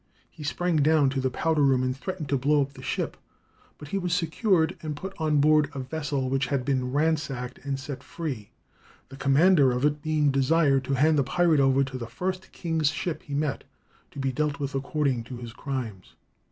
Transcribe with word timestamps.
He 0.31 0.41
sprang 0.41 0.77
down 0.77 1.11
to 1.11 1.21
the 1.21 1.29
powder 1.29 1.61
room 1.61 1.83
and 1.83 1.95
threatened 1.95 2.27
to 2.29 2.37
blow 2.39 2.63
up 2.63 2.73
the 2.73 2.81
ship, 2.81 3.15
but 3.77 3.89
he 3.89 3.99
was 3.99 4.15
secured, 4.15 4.75
and 4.81 4.95
put 4.95 5.13
on 5.21 5.37
board 5.39 5.69
a 5.75 5.79
vessel 5.79 6.27
which 6.27 6.47
had 6.47 6.65
been 6.65 6.91
ransacked 6.91 7.59
and 7.63 7.79
set 7.79 8.01
free, 8.01 8.49
the 9.09 9.15
commander 9.15 9.71
of 9.71 9.85
it 9.85 10.01
being 10.01 10.31
desired 10.31 10.85
to 10.85 10.95
hand 10.95 11.19
the 11.19 11.23
pirate 11.23 11.59
over 11.59 11.83
to 11.83 11.99
the 11.99 12.07
first 12.07 12.51
king's 12.51 12.89
ship 12.89 13.21
he 13.21 13.35
met, 13.35 13.63
to 14.09 14.17
be 14.17 14.31
dealt 14.31 14.59
with 14.59 14.73
according 14.73 15.23
to 15.25 15.37
his 15.37 15.53
crimes. 15.53 16.15